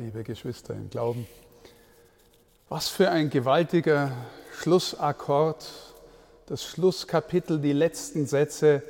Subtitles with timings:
[0.00, 1.26] liebe Geschwister im Glauben.
[2.70, 4.10] Was für ein gewaltiger
[4.58, 5.70] Schlussakkord,
[6.46, 8.82] das Schlusskapitel, die letzten Sätze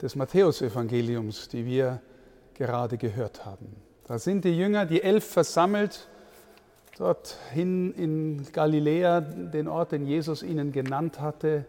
[0.00, 2.00] des Matthäusevangeliums, die wir
[2.54, 3.66] gerade gehört haben.
[4.06, 6.06] Da sind die Jünger, die elf versammelt,
[6.96, 11.64] dorthin in Galiläa, den Ort, den Jesus ihnen genannt hatte,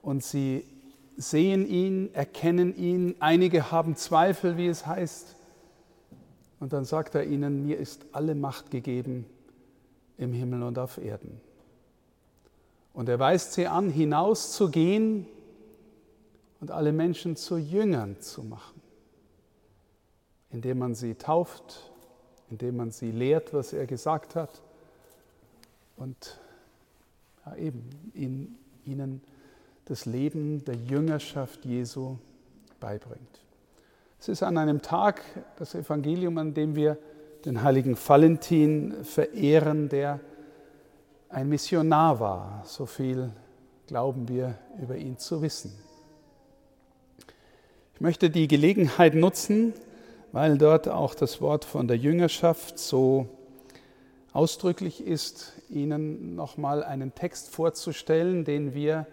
[0.00, 0.64] und sie
[1.18, 5.36] sehen ihn, erkennen ihn, einige haben Zweifel, wie es heißt,
[6.60, 9.26] und dann sagt er ihnen, mir ist alle Macht gegeben
[10.16, 11.40] im Himmel und auf Erden.
[12.92, 15.26] Und er weist sie an, hinauszugehen
[16.60, 18.80] und alle Menschen zu Jüngern zu machen,
[20.50, 21.90] indem man sie tauft,
[22.50, 24.62] indem man sie lehrt, was er gesagt hat
[25.96, 26.38] und
[27.44, 29.20] ja, eben in, ihnen
[29.84, 32.16] das Leben der Jüngerschaft Jesu
[32.80, 33.45] beibringt.
[34.18, 35.22] Es ist an einem Tag,
[35.56, 36.98] das Evangelium, an dem wir
[37.44, 40.20] den heiligen Valentin verehren, der
[41.28, 42.62] ein Missionar war.
[42.64, 43.30] So viel
[43.86, 45.72] glauben wir über ihn zu wissen.
[47.94, 49.74] Ich möchte die Gelegenheit nutzen,
[50.32, 53.28] weil dort auch das Wort von der Jüngerschaft so
[54.32, 59.06] ausdrücklich ist, Ihnen nochmal einen Text vorzustellen, den wir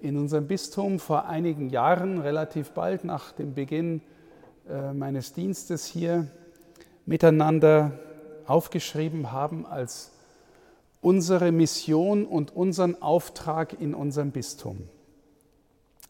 [0.00, 4.02] in unserem Bistum vor einigen Jahren, relativ bald nach dem Beginn
[4.94, 6.26] meines Dienstes hier
[7.04, 7.92] miteinander
[8.46, 10.10] aufgeschrieben haben als
[11.00, 14.88] unsere Mission und unseren Auftrag in unserem Bistum.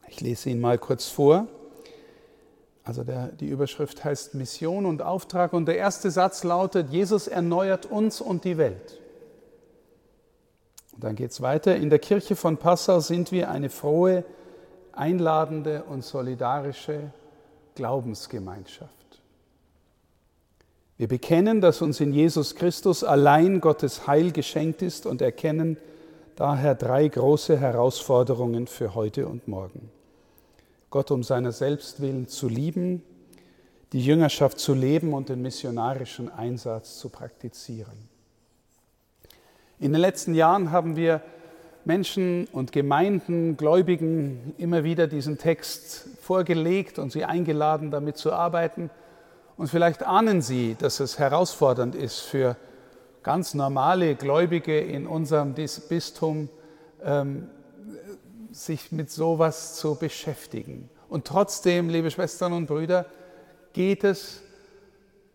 [0.07, 1.47] Ich lese ihn mal kurz vor.
[2.83, 7.85] Also der, die Überschrift heißt Mission und Auftrag und der erste Satz lautet, Jesus erneuert
[7.85, 9.01] uns und die Welt.
[10.93, 11.75] Und dann geht es weiter.
[11.75, 14.23] In der Kirche von Passau sind wir eine frohe,
[14.93, 17.11] einladende und solidarische
[17.77, 18.91] Glaubensgemeinschaft.
[20.97, 25.77] Wir bekennen, dass uns in Jesus Christus allein Gottes Heil geschenkt ist und erkennen
[26.35, 29.91] daher drei große Herausforderungen für heute und morgen.
[30.89, 33.03] Gott um seiner selbst willen zu lieben,
[33.93, 38.09] die Jüngerschaft zu leben und den missionarischen Einsatz zu praktizieren.
[39.79, 41.21] In den letzten Jahren haben wir
[41.87, 48.89] Menschen und Gemeinden, Gläubigen immer wieder diesen Text vorgelegt und sie eingeladen, damit zu arbeiten.
[49.55, 52.57] Und vielleicht ahnen Sie, dass es herausfordernd ist für
[53.23, 56.49] ganz normale Gläubige in unserem Bistum,
[57.03, 57.47] ähm,
[58.51, 60.89] sich mit sowas zu beschäftigen.
[61.07, 63.05] Und trotzdem, liebe Schwestern und Brüder,
[63.71, 64.41] geht es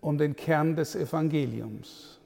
[0.02, 2.20] um den Kern des Evangeliums.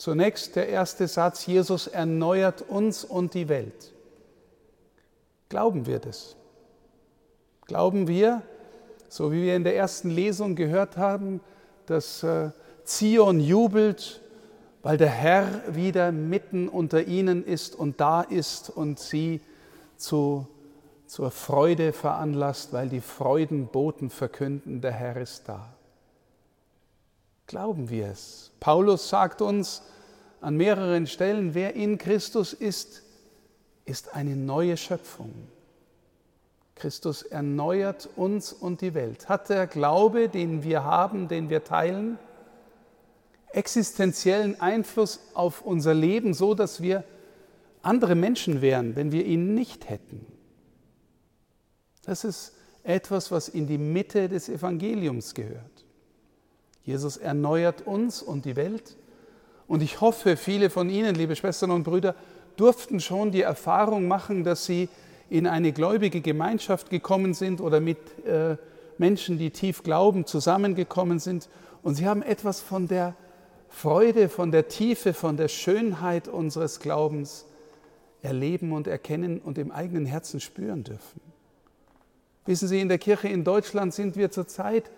[0.00, 3.92] Zunächst der erste Satz, Jesus erneuert uns und die Welt.
[5.50, 6.36] Glauben wir das?
[7.66, 8.40] Glauben wir,
[9.10, 11.42] so wie wir in der ersten Lesung gehört haben,
[11.84, 12.48] dass äh,
[12.82, 14.22] Zion jubelt,
[14.82, 19.42] weil der Herr wieder mitten unter ihnen ist und da ist und sie
[19.98, 20.48] zu,
[21.04, 25.74] zur Freude veranlasst, weil die Freudenboten verkünden, der Herr ist da.
[27.50, 28.52] Glauben wir es?
[28.60, 29.82] Paulus sagt uns
[30.40, 33.02] an mehreren Stellen, wer in Christus ist,
[33.84, 35.32] ist eine neue Schöpfung.
[36.76, 39.28] Christus erneuert uns und die Welt.
[39.28, 42.20] Hat der Glaube, den wir haben, den wir teilen,
[43.48, 47.02] existenziellen Einfluss auf unser Leben, so dass wir
[47.82, 50.24] andere Menschen wären, wenn wir ihn nicht hätten?
[52.04, 55.84] Das ist etwas, was in die Mitte des Evangeliums gehört.
[56.84, 58.96] Jesus erneuert uns und die Welt.
[59.68, 62.14] Und ich hoffe, viele von Ihnen, liebe Schwestern und Brüder,
[62.56, 64.88] durften schon die Erfahrung machen, dass sie
[65.30, 68.56] in eine gläubige Gemeinschaft gekommen sind oder mit äh,
[68.98, 71.48] Menschen, die tief glauben, zusammengekommen sind.
[71.82, 73.14] Und sie haben etwas von der
[73.68, 77.46] Freude, von der Tiefe, von der Schönheit unseres Glaubens
[78.22, 81.20] erleben und erkennen und im eigenen Herzen spüren dürfen.
[82.44, 84.90] Wissen Sie, in der Kirche in Deutschland sind wir zurzeit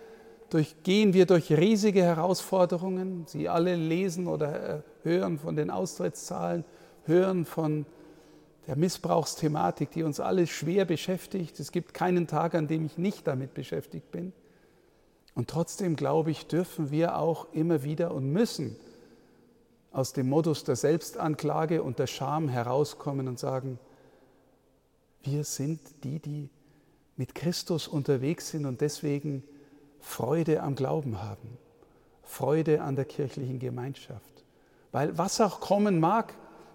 [0.53, 3.25] durch, gehen wir durch riesige Herausforderungen.
[3.27, 6.63] Sie alle lesen oder äh, hören von den Austrittszahlen,
[7.05, 7.85] hören von
[8.67, 11.59] der Missbrauchsthematik, die uns alle schwer beschäftigt.
[11.59, 14.31] Es gibt keinen Tag, an dem ich nicht damit beschäftigt bin.
[15.35, 18.75] Und trotzdem, glaube ich, dürfen wir auch immer wieder und müssen
[19.91, 23.79] aus dem Modus der Selbstanklage und der Scham herauskommen und sagen,
[25.23, 26.49] wir sind die, die
[27.15, 29.43] mit Christus unterwegs sind und deswegen
[30.03, 31.57] Freude am Glauben haben,
[32.23, 34.43] Freude an der kirchlichen Gemeinschaft.
[34.91, 36.33] Weil was auch kommen mag,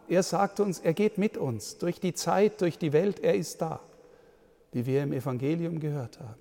[0.09, 3.61] er sagt uns, er geht mit uns durch die Zeit, durch die Welt, er ist
[3.61, 3.81] da,
[4.73, 6.41] wie wir im Evangelium gehört haben.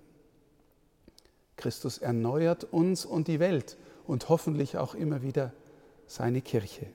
[1.58, 5.52] Christus erneuert uns und die Welt und hoffentlich auch immer wieder
[6.08, 6.88] seine Kirche.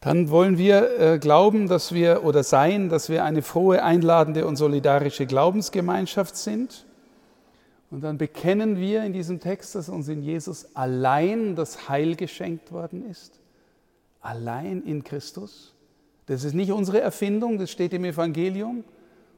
[0.00, 4.54] Dann wollen wir äh, glauben, dass wir oder sein, dass wir eine frohe, einladende und
[4.54, 6.86] solidarische Glaubensgemeinschaft sind.
[7.90, 12.70] Und dann bekennen wir in diesem Text, dass uns in Jesus allein das Heil geschenkt
[12.70, 13.40] worden ist.
[14.20, 15.74] Allein in Christus.
[16.26, 18.84] Das ist nicht unsere Erfindung, das steht im Evangelium.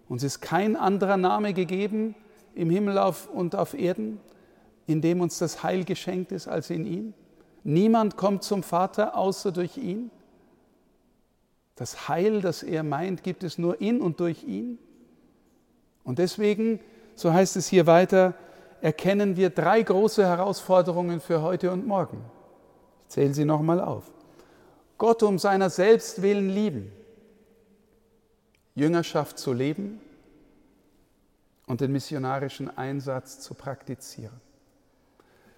[0.09, 2.17] Uns ist kein anderer Name gegeben
[2.57, 2.99] im Himmel
[3.33, 4.19] und auf Erden,
[4.89, 7.15] in dem uns das Heil geschenkt ist als in ihm.
[7.63, 10.11] Niemand kommt zum Vater außer durch ihn.
[11.77, 14.79] Das Heil, das er meint, gibt es nur in und durch ihn.
[16.03, 16.81] Und deswegen,
[17.21, 18.35] so heißt es hier weiter,
[18.81, 22.25] erkennen wir drei große Herausforderungen für heute und morgen.
[23.03, 24.05] Ich zähle sie nochmal auf.
[24.97, 26.91] Gott um seiner selbst willen lieben,
[28.75, 30.01] Jüngerschaft zu leben
[31.67, 34.41] und den missionarischen Einsatz zu praktizieren.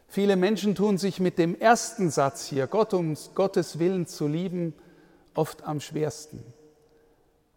[0.09, 4.75] Viele Menschen tun sich mit dem ersten Satz hier, Gott um Gottes Willen zu lieben,
[5.35, 6.43] oft am schwersten.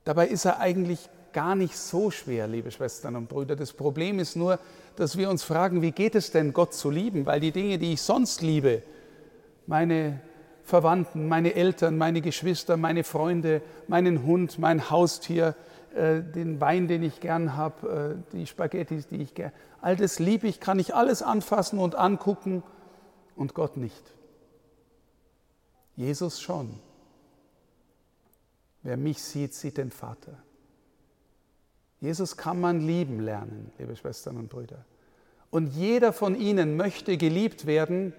[0.04, 3.58] Dabei ist er eigentlich gar nicht so schwer, liebe Schwestern und Brüder.
[3.58, 4.58] Das Problem ist nur,
[4.96, 7.26] dass wir uns fragen, wie geht es denn, Gott zu lieben?
[7.26, 8.82] Weil die Dinge, die ich sonst liebe,
[9.68, 10.22] meine
[10.64, 15.56] Verwandten, meine Eltern, meine Geschwister, meine Freunde, meinen Hund, mein Haustier,
[15.94, 20.20] äh, den Wein, den ich gern habe, äh, die Spaghettis, die ich gern, all das
[20.20, 22.64] liebe ich, kann ich alles anfassen und angucken
[23.36, 24.14] und Gott nicht.
[25.98, 26.80] Jesus schon.
[28.84, 30.44] Wer mich sieht, sieht den Vater.
[32.06, 34.86] Jesus kann man lieben lernen, liebe Schwestern und Brüder.
[35.50, 38.13] Und jeder von ihnen möchte geliebt werden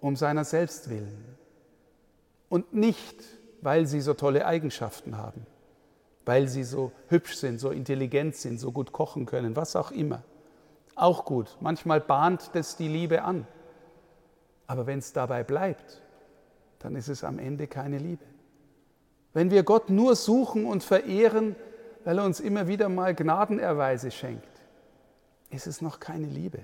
[0.00, 1.24] um seiner selbst willen.
[2.48, 3.24] Und nicht,
[3.60, 5.46] weil sie so tolle Eigenschaften haben
[6.26, 10.22] weil sie so hübsch sind, so intelligent sind, so gut kochen können, was auch immer.
[10.96, 11.56] Auch gut.
[11.60, 13.46] Manchmal bahnt das die Liebe an.
[14.66, 16.02] Aber wenn es dabei bleibt,
[16.80, 18.24] dann ist es am Ende keine Liebe.
[19.32, 21.54] Wenn wir Gott nur suchen und verehren,
[22.06, 24.48] weil er uns immer wieder mal Gnadenerweise schenkt,
[25.50, 26.60] ist es noch keine Liebe.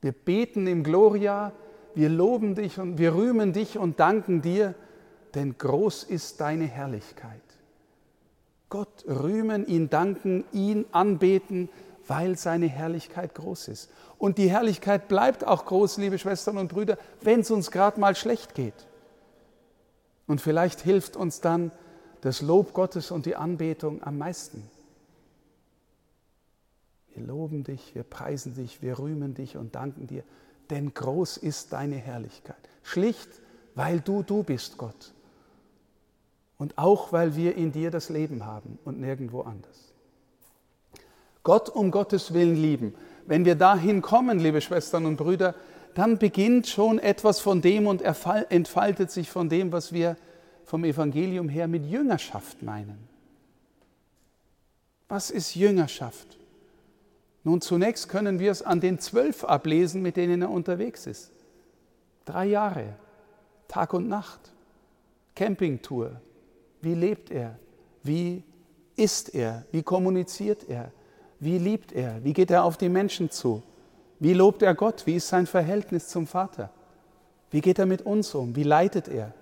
[0.00, 1.50] Wir beten im Gloria,
[1.96, 4.76] wir loben dich und wir rühmen dich und danken dir,
[5.34, 7.42] denn groß ist deine Herrlichkeit.
[8.68, 11.68] Gott rühmen, ihn danken, ihn anbeten,
[12.06, 13.90] weil seine Herrlichkeit groß ist.
[14.16, 18.14] Und die Herrlichkeit bleibt auch groß, liebe Schwestern und Brüder, wenn es uns gerade mal
[18.14, 18.86] schlecht geht.
[20.28, 21.72] Und vielleicht hilft uns dann
[22.22, 24.68] das Lob Gottes und die Anbetung am meisten.
[27.14, 30.24] Wir loben dich, wir preisen dich, wir rühmen dich und danken dir,
[30.70, 32.56] denn groß ist deine Herrlichkeit.
[32.82, 33.28] Schlicht,
[33.74, 35.12] weil du du bist, Gott
[36.62, 39.92] und auch weil wir in dir das Leben haben und nirgendwo anders.
[41.42, 42.94] Gott um Gottes Willen lieben.
[43.26, 45.56] Wenn wir dahin kommen, liebe Schwestern und Brüder,
[45.94, 50.16] dann beginnt schon etwas von dem und entfaltet sich von dem, was wir
[50.64, 53.08] vom Evangelium her mit Jüngerschaft meinen.
[55.08, 56.38] Was ist Jüngerschaft?
[57.44, 61.32] Nun, zunächst können wir es an den zwölf ablesen, mit denen er unterwegs ist.
[62.24, 62.94] Drei Jahre,
[63.68, 64.52] Tag und Nacht,
[65.34, 66.20] Campingtour,
[66.80, 67.58] wie lebt er?
[68.02, 68.42] Wie
[68.96, 69.64] ist er?
[69.72, 70.92] Wie kommuniziert er?
[71.40, 72.22] Wie liebt er?
[72.24, 73.62] Wie geht er auf die Menschen zu?
[74.20, 75.06] Wie lobt er Gott?
[75.06, 76.70] Wie ist sein Verhältnis zum Vater?
[77.50, 78.54] Wie geht er mit uns um?
[78.54, 79.34] Wie leitet er?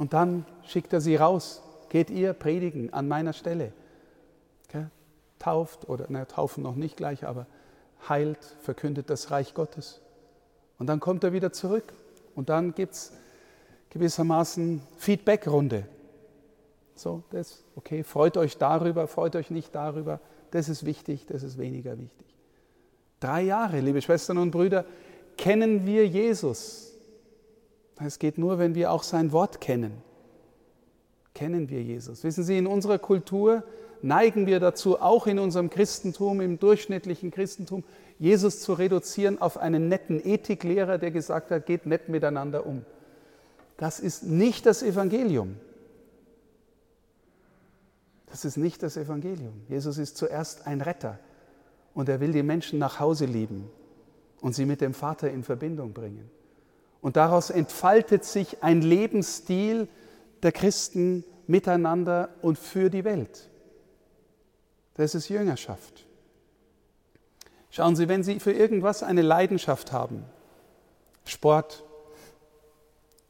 [0.00, 1.62] Und dann schickt er sie raus.
[1.90, 3.74] Geht ihr predigen an meiner Stelle.
[4.66, 4.86] Okay?
[5.38, 7.46] Tauft oder, na, taufen noch nicht gleich, aber
[8.08, 10.00] heilt, verkündet das Reich Gottes.
[10.78, 11.92] Und dann kommt er wieder zurück.
[12.34, 13.12] Und dann gibt es
[13.90, 15.86] gewissermaßen Feedback-Runde.
[16.94, 20.18] So, das, okay, freut euch darüber, freut euch nicht darüber.
[20.50, 22.26] Das ist wichtig, das ist weniger wichtig.
[23.20, 24.86] Drei Jahre, liebe Schwestern und Brüder,
[25.36, 26.89] kennen wir Jesus.
[28.04, 29.92] Es geht nur, wenn wir auch sein Wort kennen.
[31.34, 32.24] Kennen wir Jesus.
[32.24, 33.62] Wissen Sie, in unserer Kultur
[34.02, 37.84] neigen wir dazu, auch in unserem Christentum, im durchschnittlichen Christentum,
[38.18, 42.84] Jesus zu reduzieren auf einen netten Ethiklehrer, der gesagt hat, geht nett miteinander um.
[43.76, 45.56] Das ist nicht das Evangelium.
[48.26, 49.62] Das ist nicht das Evangelium.
[49.68, 51.18] Jesus ist zuerst ein Retter
[51.94, 53.68] und er will die Menschen nach Hause lieben
[54.40, 56.30] und sie mit dem Vater in Verbindung bringen.
[57.00, 59.88] Und daraus entfaltet sich ein Lebensstil
[60.42, 63.48] der Christen miteinander und für die Welt.
[64.94, 66.06] Das ist Jüngerschaft.
[67.70, 70.24] Schauen Sie, wenn Sie für irgendwas eine Leidenschaft haben,
[71.24, 71.84] Sport,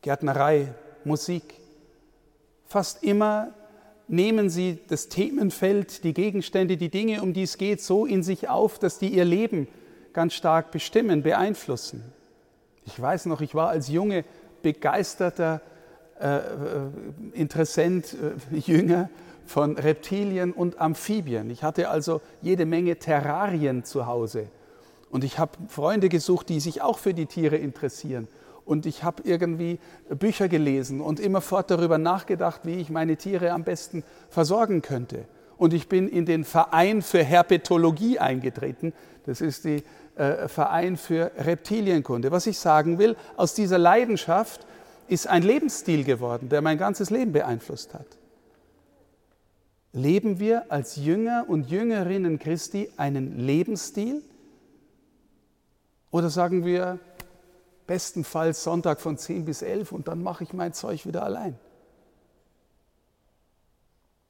[0.03, 0.75] Gärtnerei,
[1.05, 1.55] Musik,
[2.67, 3.53] fast immer
[4.11, 8.49] nehmen sie das Themenfeld, die Gegenstände, die Dinge, um die es geht, so in sich
[8.49, 9.69] auf, dass die ihr Leben
[10.13, 12.03] ganz stark bestimmen, beeinflussen.
[12.93, 14.25] Ich weiß noch, ich war als Junge
[14.63, 15.61] begeisterter
[16.21, 16.41] äh, äh
[17.33, 18.17] Interessent,
[18.53, 19.09] äh, Jünger
[19.47, 21.51] von Reptilien und Amphibien.
[21.51, 24.49] Ich hatte also jede Menge Terrarien zu Hause.
[25.11, 28.29] Und ich habe Freunde gesucht, die sich auch für die Tiere interessieren.
[28.65, 29.79] Und ich habe irgendwie
[30.09, 35.27] Bücher gelesen und immerfort darüber nachgedacht, wie ich meine Tiere am besten versorgen könnte.
[35.57, 38.93] Und ich bin in den Verein für Herpetologie eingetreten.
[39.27, 39.83] Das ist der
[40.21, 42.31] äh, Verein für Reptilienkunde.
[42.31, 44.67] Was ich sagen will, aus dieser Leidenschaft
[45.09, 48.07] ist ein Lebensstil geworden, der mein ganzes Leben beeinflusst hat.
[49.93, 54.23] Leben wir als Jünger und Jüngerinnen Christi einen Lebensstil?
[56.11, 56.99] Oder sagen wir,
[57.87, 61.59] bestenfalls Sonntag von 10 bis 11 und dann mache ich mein Zeug wieder allein?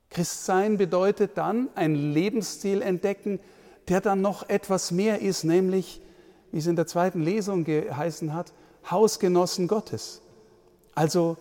[0.09, 3.40] Christsein bedeutet dann einen Lebensstil entdecken,
[3.90, 6.00] der dann noch etwas mehr ist, nämlich,
[6.52, 8.52] wie es in der zweiten Lesung geheißen hat,
[8.90, 10.23] Hausgenossen Gottes.
[10.94, 11.37] Also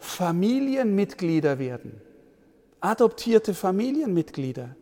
[0.00, 2.00] Familienmitglieder werden
[2.82, 4.74] adoptierte Familienmitglieder,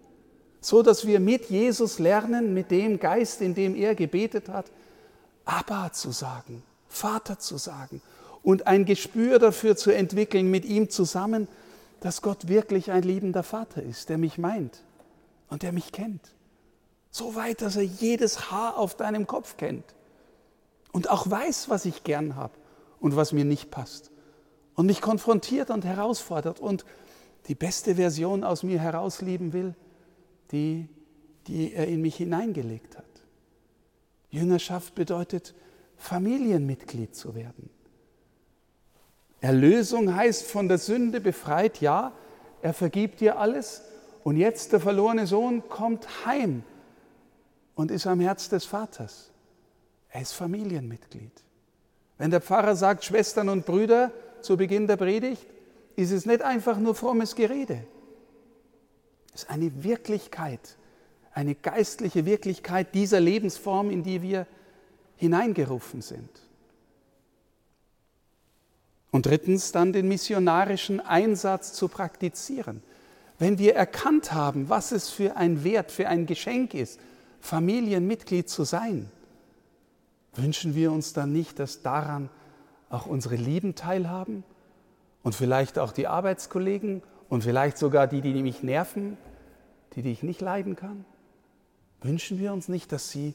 [0.60, 4.66] so dass wir mit Jesus lernen, mit dem Geist, in dem er gebetet hat,
[5.44, 8.00] Abba zu sagen, Vater zu sagen
[8.42, 11.46] und ein Gespür dafür zu entwickeln mit ihm zusammen,
[12.00, 14.82] dass Gott wirklich ein liebender Vater ist, der mich meint
[15.50, 16.22] und der mich kennt.
[17.10, 19.84] So weit, dass er jedes Haar auf deinem Kopf kennt
[20.92, 22.54] und auch weiß, was ich gern habe
[23.00, 24.10] und was mir nicht passt
[24.74, 26.84] und mich konfrontiert und herausfordert und
[27.48, 29.74] die beste Version aus mir herauslieben will,
[30.52, 30.88] die,
[31.48, 33.04] die er in mich hineingelegt hat.
[34.30, 35.54] Jüngerschaft bedeutet,
[35.96, 37.70] Familienmitglied zu werden.
[39.40, 42.12] Erlösung heißt von der Sünde befreit, ja,
[42.62, 43.82] er vergibt dir alles
[44.22, 46.62] und jetzt der verlorene Sohn kommt heim
[47.80, 49.30] und ist am Herz des Vaters.
[50.10, 51.32] Er ist Familienmitglied.
[52.18, 55.46] Wenn der Pfarrer sagt, Schwestern und Brüder zu Beginn der Predigt,
[55.96, 57.86] ist es nicht einfach nur frommes Gerede.
[59.32, 60.76] Es ist eine Wirklichkeit,
[61.32, 64.46] eine geistliche Wirklichkeit dieser Lebensform, in die wir
[65.16, 66.28] hineingerufen sind.
[69.10, 72.82] Und drittens dann den missionarischen Einsatz zu praktizieren.
[73.38, 77.00] Wenn wir erkannt haben, was es für ein Wert, für ein Geschenk ist,
[77.40, 79.10] Familienmitglied zu sein,
[80.34, 82.28] wünschen wir uns dann nicht, dass daran
[82.88, 84.44] auch unsere Lieben teilhaben
[85.22, 89.16] und vielleicht auch die Arbeitskollegen und vielleicht sogar die, die mich nerven,
[89.94, 91.04] die, die ich nicht leiden kann?
[92.02, 93.34] Wünschen wir uns nicht, dass sie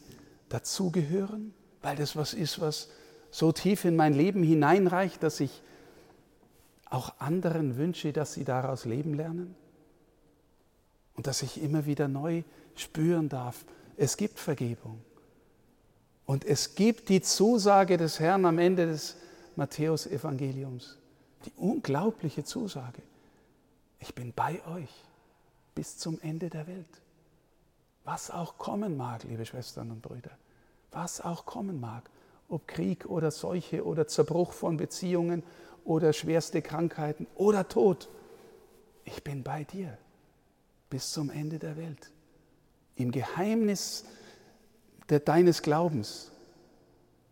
[0.50, 2.90] dazugehören, weil das was ist, was
[3.32, 5.62] so tief in mein Leben hineinreicht, dass ich
[6.90, 9.56] auch anderen wünsche, dass sie daraus leben lernen?
[11.16, 12.44] Und dass ich immer wieder neu
[12.76, 13.66] spüren darf,
[13.98, 15.02] es gibt Vergebung.
[16.26, 19.16] Und es gibt die Zusage des Herrn am Ende des
[19.56, 20.98] Matthäus-Evangeliums.
[21.46, 23.02] Die unglaubliche Zusage.
[24.00, 24.90] Ich bin bei euch
[25.76, 27.02] bis zum Ende der Welt.
[28.04, 30.32] Was auch kommen mag, liebe Schwestern und Brüder,
[30.92, 32.10] was auch kommen mag,
[32.50, 35.44] ob Krieg oder Seuche oder Zerbruch von Beziehungen
[35.84, 38.10] oder schwerste Krankheiten oder Tod,
[39.04, 39.98] ich bin bei dir
[40.90, 42.12] bis zum Ende der Welt.
[42.96, 44.06] Im Geheimnis
[45.10, 46.32] der, deines Glaubens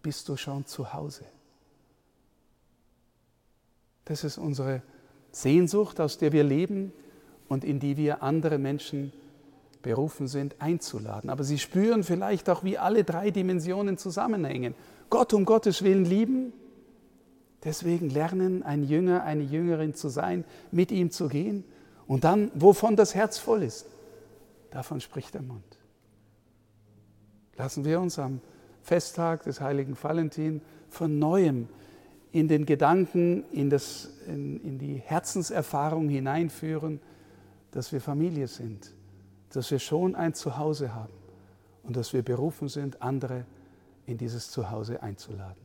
[0.01, 1.25] bist du schon zu Hause.
[4.05, 4.81] Das ist unsere
[5.31, 6.91] Sehnsucht, aus der wir leben
[7.47, 9.13] und in die wir andere Menschen
[9.81, 11.29] berufen sind, einzuladen.
[11.29, 14.75] Aber sie spüren vielleicht auch, wie alle drei Dimensionen zusammenhängen.
[15.09, 16.53] Gott um Gottes Willen lieben,
[17.63, 21.63] deswegen lernen, ein Jünger, eine Jüngerin zu sein, mit ihm zu gehen.
[22.07, 23.85] Und dann, wovon das Herz voll ist,
[24.73, 25.77] davon spricht der Mund.
[27.55, 28.41] Lassen wir uns am
[28.81, 31.69] Festtag des heiligen Valentin von neuem
[32.31, 36.99] in den Gedanken, in, das, in, in die Herzenserfahrung hineinführen,
[37.69, 38.91] dass wir Familie sind,
[39.49, 41.13] dass wir schon ein Zuhause haben
[41.83, 43.45] und dass wir berufen sind, andere
[44.07, 45.61] in dieses Zuhause einzuladen.